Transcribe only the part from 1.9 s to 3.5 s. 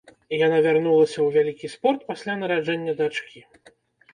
пасля нараджэння дачкі.